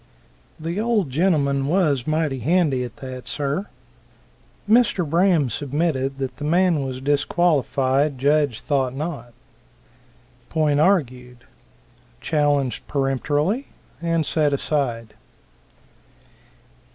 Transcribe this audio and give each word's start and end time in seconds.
"The 0.59 0.79
old 0.81 1.11
gentleman 1.11 1.67
was 1.67 2.07
mighty 2.07 2.39
handy 2.39 2.83
at 2.83 2.95
that, 2.95 3.27
sir." 3.27 3.67
Mr. 4.67 5.07
Braham 5.07 5.47
submitted 5.51 6.17
that 6.17 6.37
the 6.37 6.43
man 6.43 6.83
was 6.83 7.01
disqualified. 7.01 8.17
Judge 8.17 8.61
thought 8.61 8.95
not. 8.95 9.31
Point 10.49 10.79
argued. 10.79 11.43
Challenged 12.19 12.87
peremptorily, 12.87 13.67
and 14.01 14.25
set 14.25 14.53
aside. 14.53 15.13